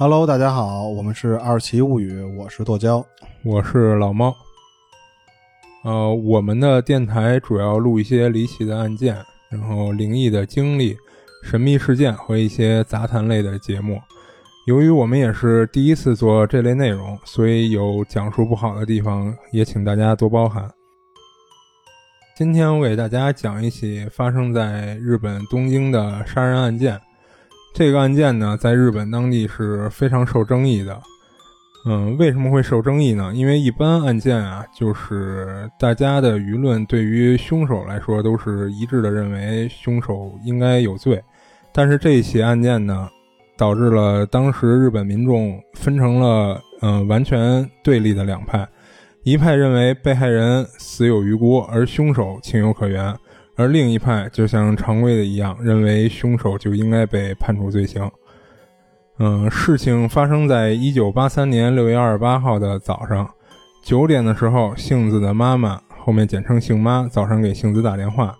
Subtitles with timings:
[0.00, 3.04] Hello，大家好，我们是二奇物语，我是剁椒，
[3.42, 4.32] 我是老猫。
[5.82, 9.16] 呃，我们的电台主要录一些离奇的案件，
[9.50, 10.96] 然后灵异的经历、
[11.42, 14.00] 神秘事件和一些杂谈类的节目。
[14.68, 20.70] 由于我们也是第一次做这类内容，所以有讲述不好的地方，也请大家多包涵。
[22.36, 27.00] 今天我给大家讲一起发生在日本东京的杀人案件。
[27.74, 31.00] 这个案件呢，在日本当地是非常受争议的。
[31.86, 33.32] 嗯，为什么会受争议呢？
[33.32, 41.22] 因为一般案件啊，就是大家的舆论对于凶手来说都是一致的，认为凶手应该有罪。
[41.72, 43.08] 但是这一起案件呢，
[43.56, 48.68] 导致了当时日本民众分成了嗯完全对立的两派，
[49.22, 53.14] 一派认为被害人死有余辜，而凶手情有可原。
[53.58, 58.08] 而另一派就像常规的一样，认为凶手就应该被判处罪行。
[59.18, 63.28] 嗯，事情发生在一九八三年六月二十八号的早上
[63.82, 68.32] 九点的时候，杏子的妈妈（后面简称杏妈）早上给杏子打电话，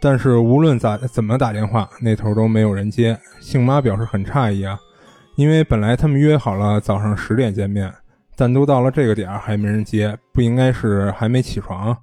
[0.00, 3.18] 但是无论咋怎么打电话，那头都没有人接。
[3.40, 4.78] 杏妈表示很诧异啊，
[5.34, 7.92] 因为本来他们约好了早上十点见面，
[8.34, 11.94] 但都到了这个点儿还没人接，不应该是还没起床？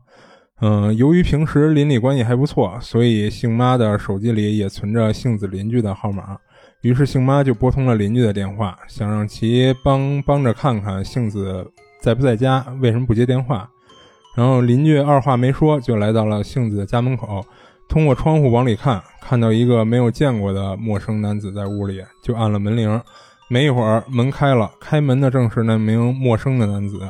[0.65, 6.37] 嗯，由于平时邻里关系还不错，所以杏妈的手机里也存着杏子邻居的号码。
[6.83, 11.69] 于是杏妈就拨通了邻居的电话，想让其帮帮着看看杏子
[11.99, 13.69] 在不在家，为什么不接电话。
[14.37, 17.45] 然后邻居二话没说就来到了杏子的家门口，
[17.89, 23.01] 通过窗户往里看，看到一个没有见过的陌生男子在屋里，就按了门铃。
[23.49, 27.01] 没一会儿门开了，开门的正是那名陌生的男子。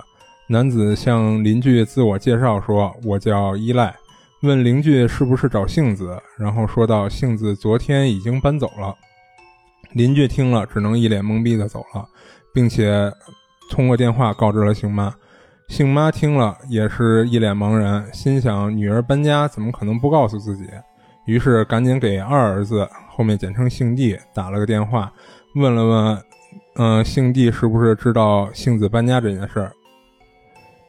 [0.47, 3.95] 男子向邻居自我介绍说：“我叫依赖。”
[4.43, 8.93] 问邻居是不是找杏子，然后说到杏子昨天已经搬走了。
[9.93, 12.05] 邻居听了，只能一脸懵逼的走了，
[12.53, 13.09] 并且
[13.69, 15.15] 通过电话告知了杏妈。
[15.69, 20.65] 杏妈听了也是一脸茫然，心想女儿搬家怎么可能不告诉自己？
[21.25, 25.09] 于是赶紧给二儿子（后面简称杏弟）打了个电话，
[25.55, 26.21] 问了问，
[26.75, 29.71] 嗯，杏弟是不是知道杏子搬家这件事儿？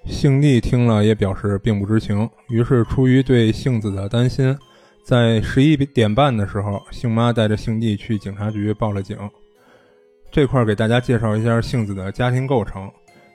[0.06, 4.56] 杏弟听了也表示并不知情，于是出于对杏子的担心，
[5.02, 9.18] 在十一点半的时候，杏妈带着杏弟去警察局报了警。
[10.30, 12.90] 这块儿给大家介绍一下杏子的家庭构成：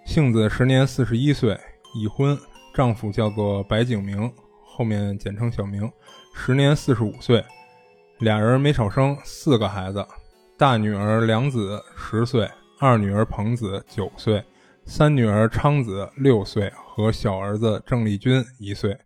[0.05, 1.57] 杏子时年四十一岁，
[1.95, 2.37] 已婚，
[2.73, 4.31] 丈夫叫做白景明
[4.63, 5.91] （后面简称小明），
[6.35, 7.43] 时年四十五岁，
[8.19, 10.05] 俩人没少生，四个孩子，
[10.57, 12.49] 大女儿梁子十岁，
[12.79, 14.43] 二女儿彭子九岁。
[14.91, 18.97] 三女儿昌子六岁，和小儿子郑丽君一岁，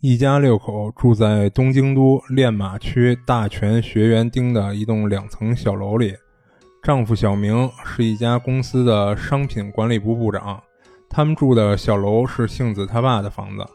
[0.00, 6.16] 一家六口住在东京都练马区大泉学园町的一栋两层小楼里。
[6.82, 10.62] 丈夫小明是一家公司的商品管理部部长。
[11.10, 13.66] 他们住的小楼是杏子他爸的房子。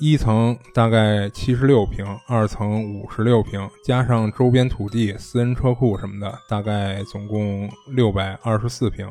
[0.00, 9.08] 一层大概七十六平，二层五十六平，加上周边土地、私人车库什么的，大概总共六百二十四平，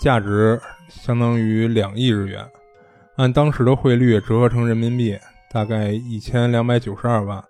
[0.00, 2.44] 价值相当于两亿日元，
[3.16, 5.16] 按当时的汇率折合成人民币，
[5.50, 7.42] 大概一千两百九十二万，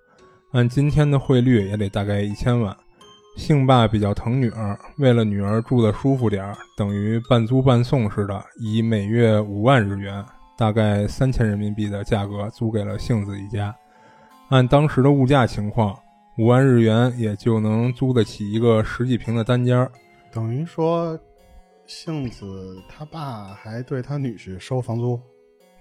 [0.53, 2.75] 按今天的汇率也得大概一千万。
[3.37, 10.25] 姓爸比较疼女儿，为了女儿住的舒服点儿，等于半租半送似的，以每月五万日元。
[10.57, 13.75] 大概三千人民币的价格租给了杏子一家，
[14.49, 15.99] 按当时的物价情况，
[16.39, 19.91] 五万日元也就能租得起一个十几平的单间儿。
[20.33, 21.19] 等于说，
[21.87, 25.21] 杏子他爸还对他女婿收房租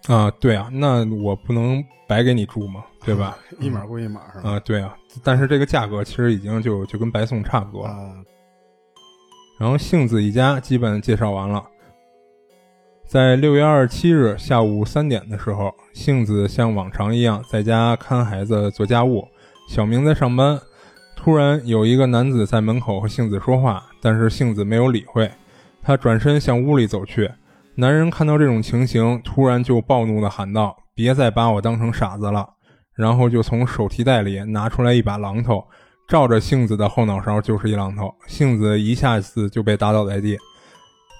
[0.08, 0.30] 啊？
[0.40, 3.38] 对啊，那我不能白给你住嘛， 对吧？
[3.60, 4.52] 一码归一码是吧？
[4.52, 7.96] 啊，对啊，但是这个价格其实已经就就跟白送差不多了。
[9.60, 11.64] 然后杏子一家基本介绍完了。
[13.06, 19.28] 在六月二十七日下午三点的时候，杏子像往常一样在家看孩子、做家务。
[19.70, 20.60] 小明在上班，
[21.16, 25.30] 突然有一个男子在门口和杏子说话，但是杏子没有理会。
[25.84, 27.30] 他转身向屋里走去。
[27.76, 32.48] 男人看到这种情形，突然就暴怒地喊道：“别再把我当成傻子了！”
[32.96, 35.64] 然后就从手提袋里拿出来一把榔头，
[36.08, 38.14] 照着杏子的后脑勺就是一榔头。
[38.28, 40.38] 杏子一下子就被打倒在地。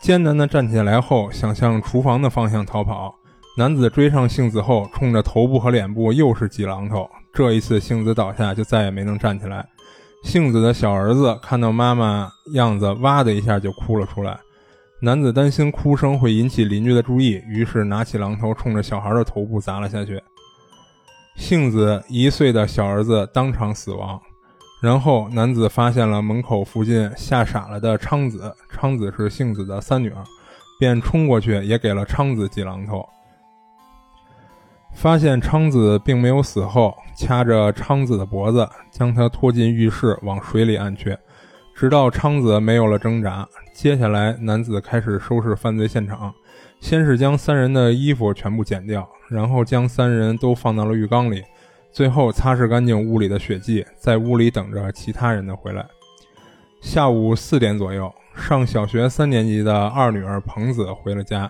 [0.04, 3.16] 艰难地站起来后，想向厨房的方向逃跑。
[3.58, 7.10] 男子追上杏子后，冲着头部和脸部又是几榔头。
[7.32, 9.66] 这一次，杏子倒下，就再也没能站起来。
[10.26, 14.38] 杏子的小儿子看到妈妈样子，哇的一下就哭了出来。
[15.00, 20.22] 男子担心哭声会引起邻居的注意，于是拿起榔头冲着小孩的头部砸了下去。
[21.38, 24.20] 杏子一岁的小儿子当场死亡。
[24.84, 30.22] 然后男子发现了门口附近吓傻了的昌子，昌子是杏子的三女儿，
[30.78, 33.08] 便冲过去也给了昌子几榔头。
[34.94, 41.18] 发现昌子并没有死后，掐着昌子的脖子，将她拖进浴室，往水里按去，
[41.74, 43.48] 直到昌子没有了挣扎。
[43.74, 46.34] 接下来，男子开始收拾犯罪现场，
[46.82, 51.42] 先是将三人的衣服全部剪掉，然后将三人都放到了浴缸里，
[51.94, 55.86] 最后擦拭干净屋里的血迹，在屋里等着其他人的回来。
[56.82, 61.50] 下午四点左右，上小学三年级的二女儿彭子回了家。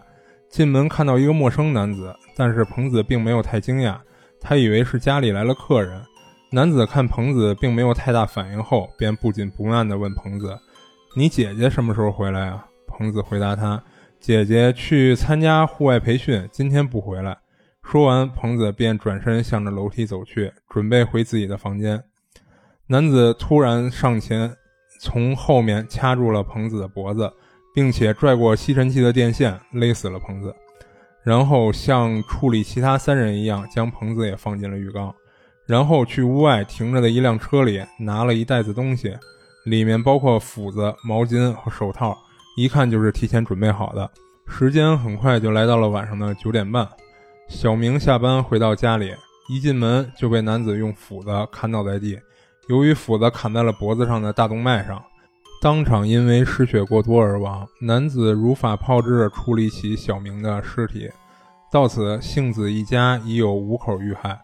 [0.49, 3.97] 进门看到一个陌生男子，但是彭子并没有太惊讶，
[4.39, 5.99] 他以为是家里来了客人。
[6.51, 10.55] 男子看彭子并没有太大反应后，便不紧不慢地问彭子
[11.17, 13.81] ：“你姐姐什么时候回来啊？”彭子回答他
[14.19, 17.35] ：“姐姐去参加户外培训，今天不回来。”
[17.83, 22.03] 说完，彭子便转身向着楼梯走去，准备回自己的房间。
[22.87, 24.55] 男子突然上前，
[24.99, 27.31] 从后面掐住了彭子的脖子。
[27.75, 30.55] 并且拽过吸尘器的电线，勒死了彭子，
[31.23, 35.11] 然后像处理其他三人一样，将彭子也放进了浴缸，
[35.65, 39.17] 然后去屋外停着的一辆车里拿了一袋子东西，
[39.65, 42.15] 里面包括斧子、毛巾和手套，
[42.57, 44.07] 一看就是提前准备好的。
[44.45, 46.87] 时间很快就来到了晚上的九点半，
[47.47, 49.13] 小明下班回到家里，
[49.49, 52.19] 一进门就被男子用斧子砍倒在地，
[52.67, 55.01] 由于斧子砍在了脖子上的大动脉上。
[55.61, 57.65] 当场因为失血过多而亡。
[57.79, 61.09] 男子如法炮制处理起小明的尸体，
[61.71, 64.37] 到此杏子一家已有五口遇害。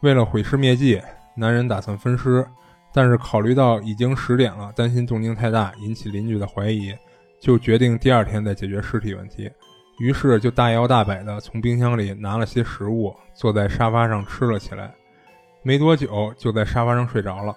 [0.00, 1.00] 为了毁尸灭迹，
[1.36, 2.44] 男人打算分尸，
[2.92, 6.92] 但是考虑到已经十点了，担心动静太大引起邻居的怀疑，
[7.40, 9.48] 就决定第二天再解决尸体问题。
[9.98, 14.92] 于是就大摇大摆地从冰箱里拿了些食物，坐在沙发上吃了起来。
[15.62, 17.56] 没多久就在沙发上睡着了。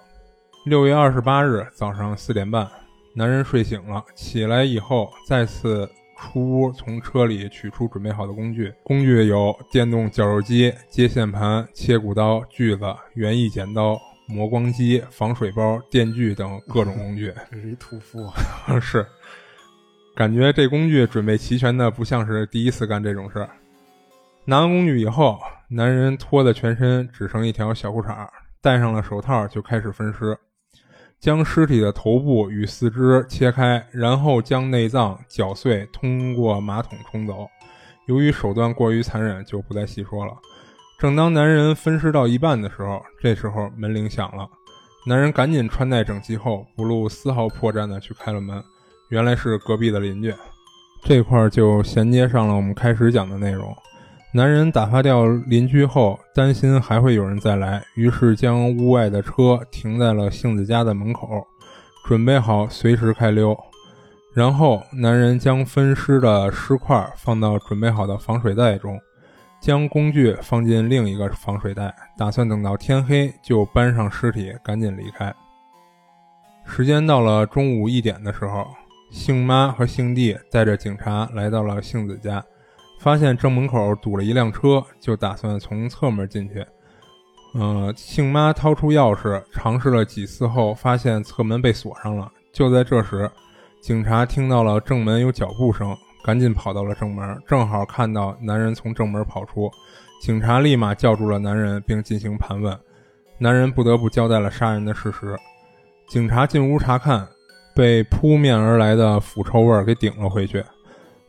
[0.64, 2.68] 六月二十八日早上四点半。
[3.14, 8.72] 男人睡醒了，起来以后再次出屋，从车里取出准备好的工具。
[8.84, 12.84] 工具有电动绞肉机、接线盘、切骨刀、锯子、
[13.14, 17.34] 园艺剪刀、磨光机、防水包、电锯等各种工具。
[17.50, 18.30] 这是一屠夫，
[18.80, 19.04] 是，
[20.18, 23.48] 感觉这工具准备齐全的不像是第一次干这种事儿。
[24.44, 25.38] 拿完工具以后，
[25.68, 28.28] 男人脱的全身只剩一条小裤衩，
[28.60, 30.36] 戴上了手套，就开始分尸。
[31.20, 37.46] 将尸体的头部与四肢切开，然后将内脏搅碎，通过马桶冲走。
[38.08, 40.32] 由于手段过于残忍，就不再细说了。
[40.98, 44.50] 正当男人分尸到一半的时候，这时候门铃响了。
[45.06, 48.60] 男人赶紧穿戴整齐后，不露丝毫破绽的去开了门。
[49.08, 50.34] 原来是隔壁的邻居。
[51.02, 53.74] 这块就衔接上了我们开始讲的内容。
[54.34, 61.46] 男人打发掉邻居后，担心还会有人再来，于是将屋外的车停在了杏子家的门口，
[62.04, 63.56] 准备好随时开溜。
[64.34, 69.00] 然后，男人将分尸的尸块放到准备好的防水袋中，
[69.60, 75.34] 将工具放进另一个防水袋，打算等到天黑就搬上尸体，赶紧离开。
[76.66, 78.66] 时间到了中午一点的时候，
[79.10, 82.44] 杏妈和杏弟带着警察来到了杏子家。
[83.00, 86.66] 发现正门口堵了一辆车，就打算从侧门进去。
[87.54, 92.28] 呃，杏妈掏出钥匙，尝试了几次后，发现侧门被锁上了。
[92.52, 93.30] 就在这时，
[93.80, 99.70] 警察听到了正门有脚步声，赶紧跑到了正门，正好看到男人从正门跑出。
[100.20, 102.76] 警察立马叫住了男人，并进行盘问。
[103.38, 105.38] 男人不得不交代了杀人的事实。
[106.08, 107.26] 警察进屋查看，
[107.78, 110.64] 被扑面而来的腐臭味儿给顶了回去。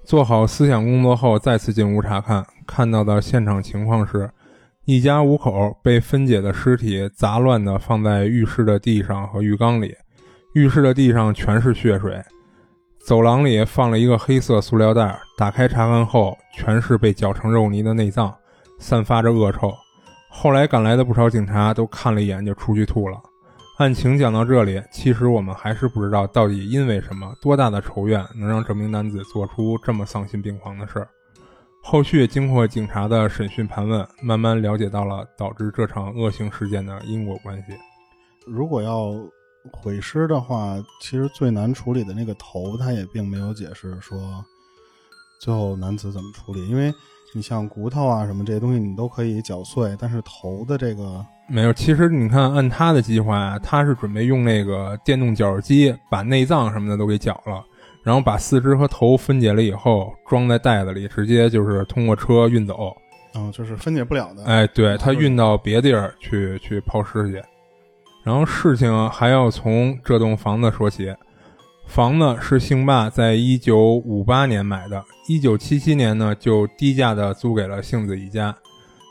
[0.03, 4.27] 做好思想工作后，再次进屋查看，看到的现场情况是，
[4.86, 9.94] 一家五口被分解的尸体杂乱地放在浴室的地上和浴缸里，
[10.56, 12.20] 浴室的地上全是血水，
[12.98, 18.34] 走廊里放了一个黑色塑料袋，打开查看后，全是被搅成肉泥的内脏，
[18.79, 19.72] 散发着恶臭。
[20.32, 23.22] 后来赶来的不少警察都看了一眼就出去吐了。
[23.79, 31.07] 案情讲到这里，其实我们还是不知道到底因为什么，多大的仇怨能让这名男子做出这么丧心病狂的事儿。
[31.81, 37.67] 后续经过警察的审讯盘问，慢慢了解到了导致这场恶性事件的因果关系。
[38.45, 39.13] 如果要
[39.71, 44.43] 毁尸的话，其实最难处理的那个头，他也并没有解释说
[45.39, 46.93] 最后男子怎么处理，因为
[47.36, 51.24] 你像骨头啊什么这些东西，你都可以搅碎，但是头的这个。
[51.48, 57.63] 没有，其实你看，按他的计划，他是准备用那个电动绞肉机把内脏什么的都给绞了，
[58.03, 62.95] 然后把四肢和头分解了以后装在袋子里，直接就是通过车运走。
[63.36, 64.43] 嗯，就是分解不了的。
[64.45, 67.41] 哎，对他运到别地儿去去抛尸去。
[68.24, 71.13] 然后事情还要从这栋房子说起。
[71.89, 78.55] 房子是姓霸在一九五八年买的，一九七七年呢就低价的租给了杏子一家。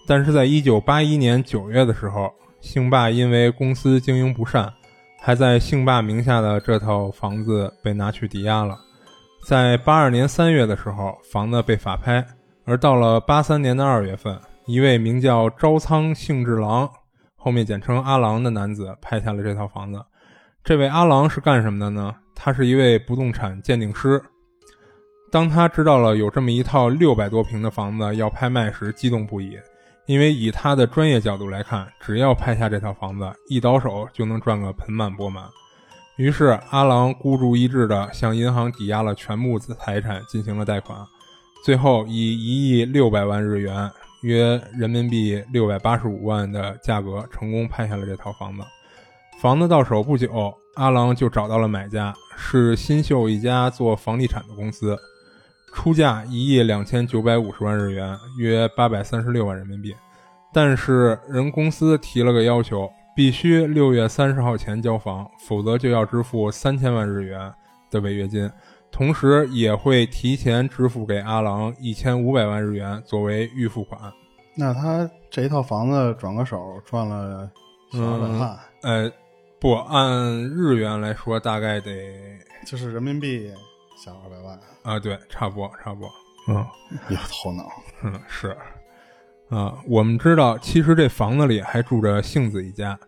[0.06, 2.30] 但是在一九八一年九月的时候，
[2.60, 4.72] 姓霸因为公司经营不善，
[5.20, 8.78] 还在姓霸名下的这套房子被拿去抵押了。
[9.44, 12.24] 在八二年三月的时候，房子被法拍，
[12.64, 16.88] 而到了八三年的二月份，一位名叫招仓幸治郎，
[17.34, 20.00] 后面简称阿郎的男子拍下了这套房子。
[20.62, 22.14] 这位阿郎是干什么的呢？
[22.40, 24.22] 他是一位不动产鉴定师。
[25.30, 29.58] 当他知道了有这么一套六百多平的房子要拍卖时，激动不已，
[30.06, 35.44] 因为以他的专业角度来看，只要拍下这套房子，一倒手就能赚个盆满钵满。
[36.16, 40.98] 于是阿郎孤注一掷地向银行抵押了全部财产进行了贷款，
[41.64, 43.90] 最后以一亿六百万日元
[44.22, 48.62] （约人民币六百八十五万）的价格成功拍下了这套房子。
[49.40, 50.54] 房子到手不久。
[50.78, 54.96] 阿郎就找到了买家，是新秀一家做房地产的公司，
[55.74, 59.92] 出价一亿两千九百五十万日元，约八百三十六万人民币。
[60.52, 67.52] 但是人公司提了个要求，必须六月三十号前交房，否则就要支付三千万日元
[67.90, 68.48] 的违约金，
[68.92, 74.00] 同时也会提前支付给阿郎一千五百万日元作为预付款。
[74.56, 77.50] 那他这一套房子转个手赚了
[77.90, 78.58] 小二百万？
[78.82, 79.12] 呃。
[79.60, 81.90] 不按日元来说，大概得
[82.64, 83.50] 就是人民币
[84.04, 86.10] 小二百万啊，对，差不多，差不多。
[86.48, 86.64] 嗯，
[87.08, 87.68] 有头脑。
[88.04, 88.56] 嗯，是。
[89.48, 92.98] 啊，我们知道，其实这房子里还住着杏子一家。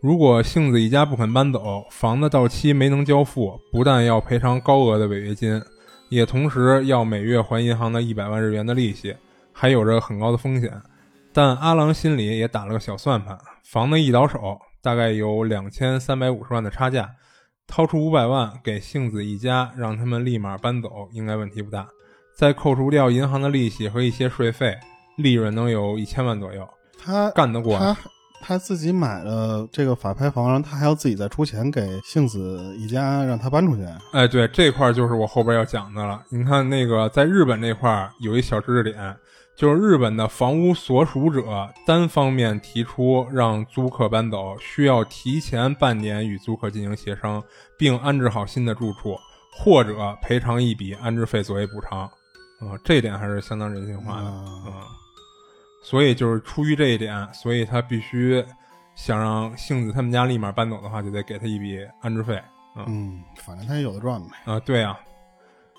[0.00, 5.62] 如果杏子一家不肯搬走，房子到期没能交付，不但要赔偿高额的违约金，
[6.08, 9.14] 也同时要每月还银行的一百万日元的利息，
[9.52, 10.72] 还有着很高的风险。
[11.32, 14.58] 但阿郎心里也打了个小算盘，房子一倒手。
[14.82, 17.08] 大概有两千三百五十万的差价，
[17.68, 21.86] 掏出五百万给杏子一家，让他们立马搬走，应该问题不大。
[22.36, 24.76] 再扣除掉银行的利息和一些税费，
[25.16, 26.68] 利润能有一千万左右。
[26.98, 27.78] 他干得过？
[27.78, 27.96] 他
[28.40, 33.86] 他自己买了这个法拍房，然后他还要自己再出钱给杏子一家让他搬出去。
[34.12, 36.20] 哎，对，这块就是我后边要讲的了。
[36.28, 39.16] 你看那个在日本那块有一小知识点。
[39.54, 47.42] 就是日本的房屋所属者单方面提出让租客搬走，需要提前半年与租客进行协商，
[47.76, 49.16] 并安置好新的住处，
[49.52, 52.00] 或者赔偿一笔安置费作为补偿。
[52.60, 54.86] 啊，这点还是相当人性化的啊。
[55.84, 58.44] 所以就是出于这一点，所以他必须
[58.96, 62.40] 想让杏子他们家立马搬走的话，就得给他一笔安置费。
[62.86, 64.28] 嗯，反正他也有的赚呗。
[64.46, 64.98] 啊，对呀。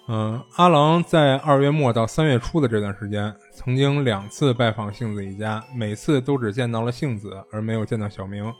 [0.07, 8.53] 嗯，阿郎在二月末到三月初的这段时间，曾经两次拜访杏子一家，每次都只见到了杏子，而没有见到小明。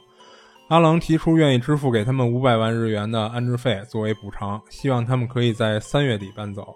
[0.68, 6.74] 阿郎提出愿意支付给他们五百万日元的安置费作为补偿，希望他们可以在三月底搬走。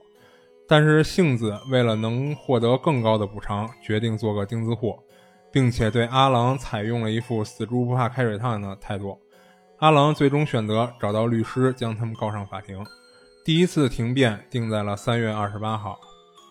[0.69, 4.95] 但是杏子为了能获得更高的补偿，决定做个钉子户，
[5.51, 9.19] 并且对阿郎采用了一副死猪不怕开水烫的态度。
[9.79, 12.85] 阿郎最终选择找到律师，将他们告上法庭。
[13.49, 15.99] 第一次停电定在了三月二十八号。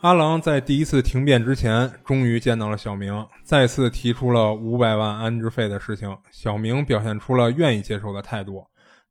[0.02, 6.18] 阿郎在第一次停电之前，终于见到了小明，再次提出了五百万安置费的事情。
[6.32, 8.66] 小明表现出了愿意接受的态度，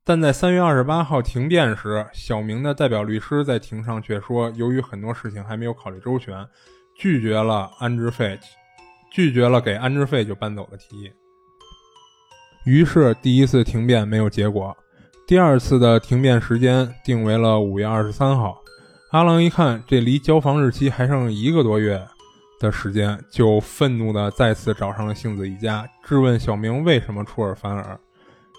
[0.04, 6.44] 但在三月二十八号停电时，小明的代表律师在庭上却说，由于很多事情还没有考虑周全，
[6.98, 8.36] 拒绝了安置费，
[9.12, 11.12] 拒绝了给安置费就搬走的提议。
[12.64, 14.76] 于是第一次停电没有结果。
[15.26, 18.62] 第二次的停电时间定为了五月二十三号。
[19.10, 22.00] 阿郎一看，这离交房日期还剩一个多月
[22.60, 27.98] 的时间，就愤怒地再次找上了杏子一家，质问小明为什么出尔反尔。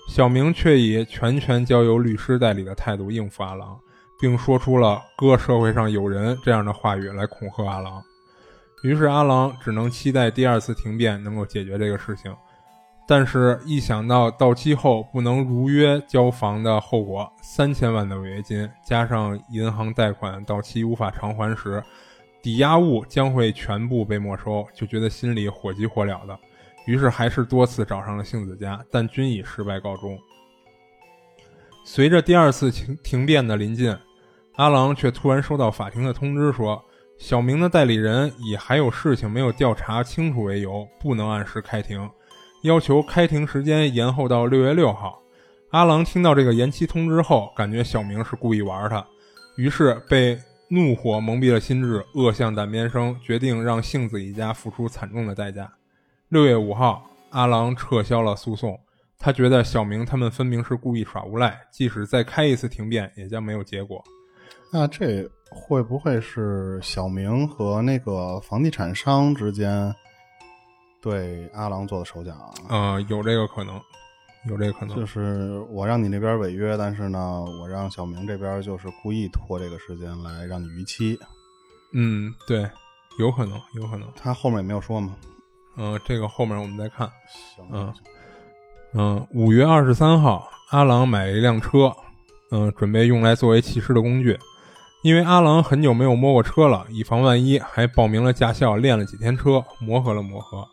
[0.10, 3.80] 小明却以全权交由律师代理的态度应付阿郎，
[4.20, 8.04] 并说出了“哥，社会上有人”这样的话语来恐吓阿郎。
[8.84, 12.36] 于是阿郎只能期待第二次停电能够解决这个事情。
[13.10, 21.82] 但是，一想到到期后不能如约交房的后果，三千万的违约金加上银行贷款到期无法偿还时，
[22.42, 26.38] 抵押物将会全部被没收，就觉得心里火急火燎的。
[26.86, 30.20] 于是，还是多次找上了杏子家，但均以失败告终。
[31.86, 33.98] 随着第二次停停电的临近，
[34.58, 36.84] 阿郎却突然收到法庭的通知，说
[37.18, 42.10] 小明的代理人以还有事情没有调查清楚为由，不能按时开庭。
[42.62, 45.22] 要求开庭时间延后到六月六号。
[45.72, 49.06] 阿郎听到这个延期通知后，感觉小明是故意玩他，
[49.58, 55.72] 于是被怒火蒙蔽了心智，恶向胆边生，决定让杏子一家付出惨重的代价。
[56.30, 58.80] 六月五号，阿郎撤销了诉讼，
[59.20, 64.04] 他觉得小明他们分明是故意耍无赖，即使再开一次庭辩，也将没有结果。
[64.72, 69.94] 那这会不会是小明和那个房地产商之间
[71.02, 72.52] 对阿郎做的手脚啊？
[72.70, 73.80] 呃，有这个可能，
[74.50, 74.96] 有这个可能。
[74.96, 81.18] 就是我让你那边违约，但是呢，我让小明这边就是故意拖这个时间来让你逾期。
[81.94, 82.70] 嗯，对，
[83.20, 84.08] 有可能，有可能。
[84.16, 85.16] 他后面也没有说嘛？
[85.78, 87.10] 嗯，这个后面我们再看。
[87.56, 87.94] 行，嗯
[88.94, 91.94] 嗯，五月二十三号，阿郎买了一辆车，
[92.52, 94.38] 嗯，准备用来作为弃尸的工具。
[95.04, 100.68] 因为阿郎很久没有摸过车了，以防万一，还报名了驾校，练了几天车，磨合了磨合，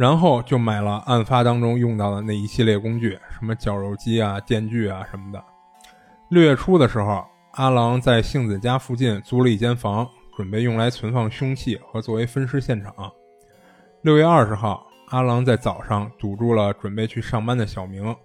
[0.00, 5.44] 然后就买了案发当中用到的那一系列工具，什么绞肉机啊、电锯啊什么的。
[6.30, 12.94] 六月初的时候，阿郎在杏子家附近租了一间房，准备用来存放凶器和作为分尸现场。
[14.00, 18.16] 六月二十号，阿郎在早上堵住了准备去上班的小明，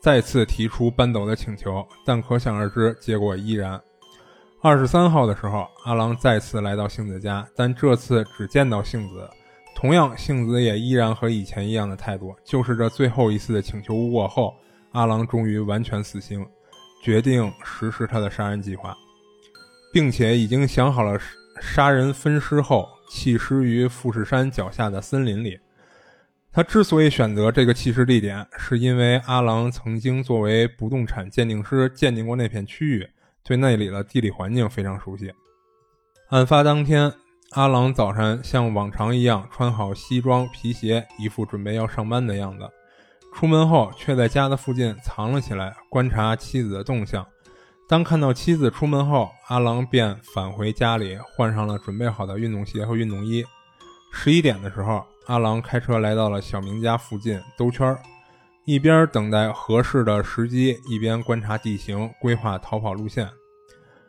[0.00, 3.80] 再次提出搬走的请求，但可想而知，结果依然。
[4.62, 9.28] 二十三号的时候，阿郎再次来到杏子家，但这次只见到杏子。
[9.84, 12.34] 同样，杏子也依然和以前一样的态度。
[12.42, 14.54] 就是这最后一次的请求无果后，
[14.92, 16.42] 阿郎终于完全死心，
[17.02, 18.96] 决定实施他的杀人计划，
[19.92, 21.20] 并且已经想好了
[21.60, 25.60] 杀人分尸后弃尸于富士山脚下的森林里。
[26.50, 33.06] 他之所以选择这个弃尸地点，是因为阿郎曾经作为不动产鉴定师鉴定过那片区域。
[33.42, 35.30] 对那里的地理环境非常熟悉。
[36.30, 37.12] 案发当天，
[37.54, 42.68] 阿郎早晨像往常一样穿好西装皮鞋，一副准备要上班的样子。
[43.32, 47.24] 出门后，却在家的附近藏了起来，观察妻子的动向。
[47.88, 53.44] 当看到妻子出门后，阿郎便返回家里，换上了准备好的运动鞋和运动衣。
[54.12, 58.00] 十一点的时候，阿郎开车来到了小明家附近兜圈儿。
[58.64, 63.28] 一边等待合适的时机，一边观察地形，规划逃跑路线。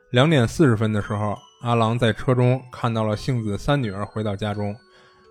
[0.10, 4.76] 两点四十分的时候，阿郎在车中看到了杏子三女儿回到家中。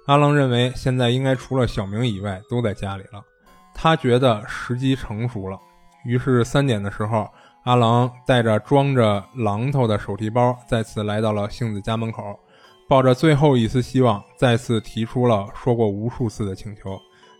[0.07, 3.25] 阿郎认为现在应该除了小明以外都在家里了，
[3.73, 5.57] 他觉得时机成熟了。
[6.05, 7.31] 于是三点的时候，
[7.63, 12.37] 阿郎带着装着榔头的手提包，再次来到了杏子家门口，
[12.89, 16.99] 抱着最后一丝希望，再次提出了说过无数次的请求。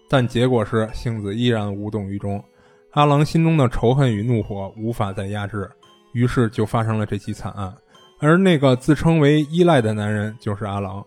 [0.09, 2.41] 但结果是，杏子依然无动于衷。
[2.93, 5.69] 阿郎心中的仇恨与怒火无法再压制，
[6.13, 7.75] 于是就发生了这起惨案。
[8.25, 11.05] 而那个自称为依赖的男人就是阿郎。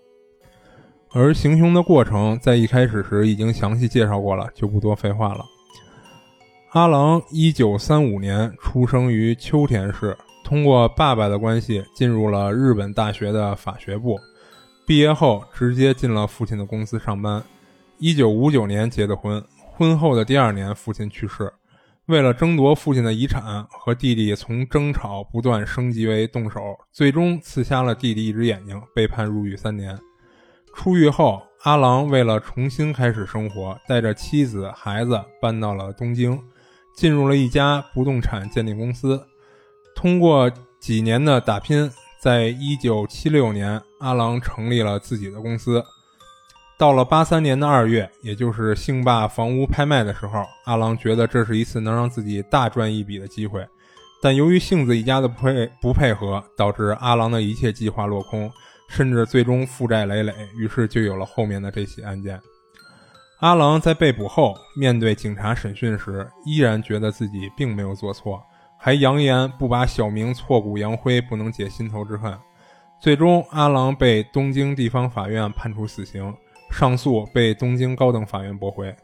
[1.14, 5.44] 而行凶的过程在一开始时已经详细介绍过了，就不多废话了。
[6.72, 14.20] 阿郎一九三五年出生于秋田市，通过爸爸的关系进入了日本大学的法学部，
[14.86, 17.42] 毕业后直接进了父亲的公司上班。
[17.98, 21.52] 一九五九年结的婚，婚后的第二年，父亲去世。
[22.08, 26.62] 为了争夺父亲的遗产，和弟弟从争吵不断升级为动手，
[26.94, 30.00] 最终刺瞎了弟弟一只眼睛，被判入狱三年。
[30.74, 36.42] 出狱后，阿郎为了重新开始生活，带着妻子、孩子搬到了东京，
[36.96, 39.22] 进入了一家不动产鉴定公司。
[39.94, 41.92] 通过几年的打拼，
[42.22, 45.84] 在一九七六年，阿郎成立了自己的公司。
[46.78, 53.68] 到了八三年的二月，也就是兴霸房屋拍卖的时候，阿郎觉得这是一次能让自己大赚一笔的机会，
[54.22, 58.52] 但由于杏子一家的不配不配合，导致阿郎的一切计划落空，
[58.90, 62.40] 甚至最终负债累累，于是就有了后面的这起案件。
[63.40, 68.40] 阿郎在被捕后，面对警察审讯时，依然觉得自己并没有做错，
[68.78, 72.38] 还扬言不把小明挫骨扬灰，不能解心头之恨。
[73.02, 76.32] 最终，阿郎被东京地方法院判处死刑。
[76.70, 78.96] 上诉被东京高等法院驳回。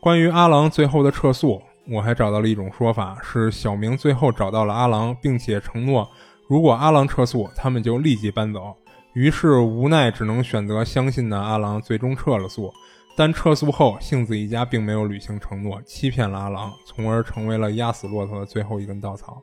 [0.00, 6.08] 关于阿郎最后的撤诉，我还找到了一种说法：是小明最后找到了阿郎，并且承诺，
[6.48, 8.72] 如果阿郎撤诉，他们就立即搬走。
[9.14, 12.72] 于是无奈只能选择相信的阿郎最终撤了诉。
[13.16, 19.42] 但撤诉后，杏子一家并没有履行承诺，欺骗了阿郎，从而成为了压死骆驼的最后一根稻草。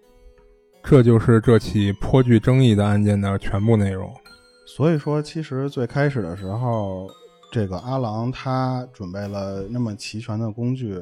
[0.81, 4.09] 这就是这起颇具争议的案件的全部内容。
[4.65, 7.09] 所以说，其实最开始的时候。
[7.55, 11.01] 这个阿郎他准备了那么齐全的工具，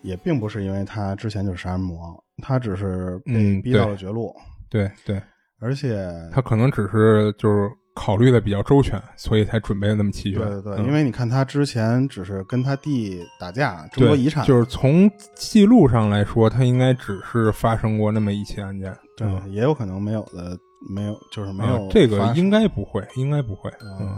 [0.00, 4.32] 也并不是因为他之前就是杀人魔，他只是被逼到了绝路。
[4.70, 5.20] 对对，
[5.58, 10.40] 而且他可能只是就是考虑的比较周全，所以才准备的那么齐全。
[10.40, 18.96] 对对对，因为你看他之前只是跟他弟打架争夺遗产，就是从记录上来说，他应该只是发生过那么一起案件。
[19.16, 20.56] 对，也有可能没有的，
[20.88, 23.68] 没有就是没有这个应该不会，应该不会。
[23.80, 24.16] 嗯。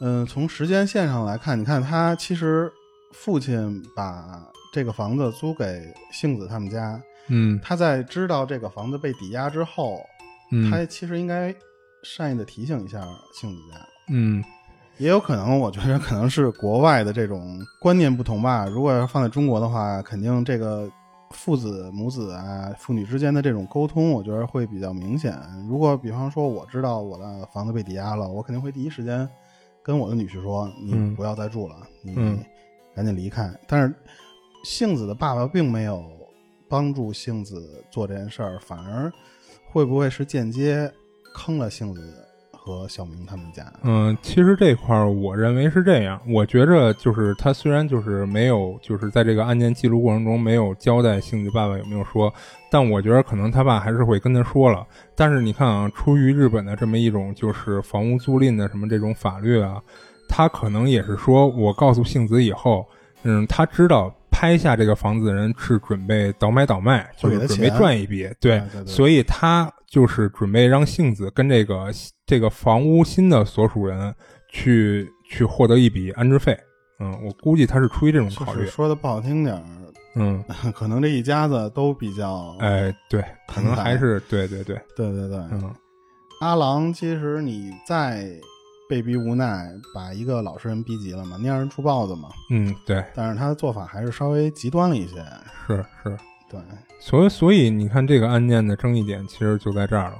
[0.00, 2.70] 嗯，从时间线上来看，你看他其实
[3.12, 5.82] 父亲把这个房子租给
[6.12, 9.98] 杏子他们家，嗯他在知道这个房子被抵押之后，
[10.52, 11.54] 嗯他其实应该
[12.02, 13.00] 善意的提醒一下
[13.32, 13.78] 杏子家。
[14.08, 14.44] 嗯
[14.98, 18.64] 也有可能，我觉得可能是国外的这种观念不同吧。
[18.66, 20.90] 如果要放在中国的话，肯定这个
[21.32, 25.38] 父子、母子啊、父女之间的这种沟通，我觉得会比较明显。
[25.68, 29.28] 如果比方说我知道我的房子被抵押了，我肯定会第一时间
[29.86, 32.44] 跟我的女婿说：“你嗯不要再住了，你嗯
[32.92, 33.48] 赶紧离开。
[33.68, 33.94] 但是
[34.64, 36.04] 杏子的爸爸并没有
[36.68, 39.12] 帮助杏子做这件事儿，反而
[39.70, 40.92] 会不会是间接
[41.36, 42.25] 坑了杏子
[42.66, 43.64] 和小明他们家？
[43.84, 52.32] 嗯，其实这块儿我认为是这样，我觉着就是他虽然就是没有就是在这个案件记录过程中没有交代杏子爸爸有没有说，
[52.68, 54.84] 但我觉得可能他爸还是会跟他说了。
[55.14, 59.80] 但是你看啊，出于日本的这么一种就是房屋租赁的什么这种法律啊，
[60.28, 62.84] 他可能也是说我告诉杏子以后，
[63.22, 71.90] 嗯，他知道拍下这个房子的人是准备倒买倒卖，就是准备赚一笔，对所以他就是准备让杏子跟这个
[72.26, 74.14] 这个房屋新的所属人
[74.52, 76.54] 去去获得一笔安置费。
[77.00, 78.70] 嗯，我估计他是出于这种考虑就是。
[78.70, 79.64] 说的不好听点儿，
[80.16, 80.44] 嗯，
[80.76, 85.38] 可能这一家子都比较，哎，对，可能还是对对对，对对对。
[85.50, 85.74] 嗯
[86.42, 88.28] 阿郎，其实你再
[88.90, 92.28] 被逼无奈，把一个老实人逼急了嘛，蔫人出豹子嘛。
[92.50, 95.24] 嗯，对，但是他的做法还是稍微极端了一些。
[95.66, 96.14] 是是。
[96.50, 96.60] 对，
[97.00, 100.16] 所以，所以你看，这个案件的争议点其实就在这儿了。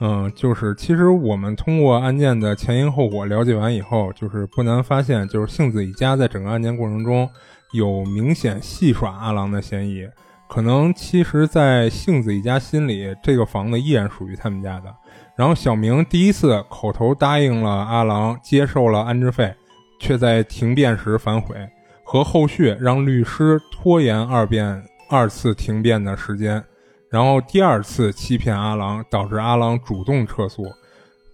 [0.00, 7.28] 嗯，就是其实我们通过案件的前因后果了解完以后，就是不难发现，就是杏子一家在整个案件过程中
[7.72, 10.08] 有明显戏耍阿郎的嫌疑。
[10.48, 14.92] 可能其实，在杏子一家心里，这个房子依然属于他们家的。
[15.36, 19.54] 然后小明第一次口头答应了阿郎，接受了安置费，
[20.00, 21.56] 却在庭辩时反悔，
[22.04, 26.64] 和后续让律师拖延二辩二次停辩的时间，
[27.10, 30.64] 然后第二次欺骗阿郎，导致阿郎主动撤诉。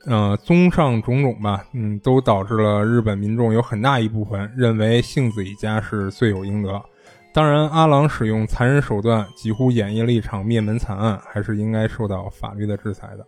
[0.04, 6.82] 呃，综上种种吧，嗯，都导致了日本民众有很大一部分认为杏子一家是罪有应得。
[7.32, 13.24] 当然，阿郎使用残忍手段，几乎演绎了一场灭门惨案，还是应该受到法律的制裁的。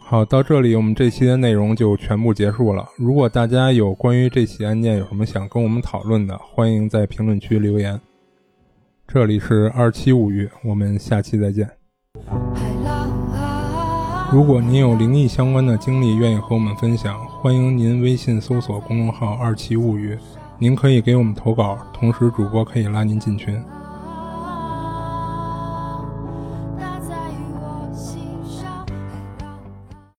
[0.00, 2.84] 好，到这里我们这期的内容就全部结束了。
[2.96, 8.00] 如果大家有关于这起案件有什么想跟我们讨论的，欢迎在评论区留言。
[9.06, 11.68] 这里是二七物语，我们下期再见。
[14.32, 20.16] 如果您有灵异相关的经历，愿意和我们分享，欢迎您微信搜索公众号“二七物语”，
[20.58, 23.62] 您可以给我们投稿，同时主播可以拉您进群。「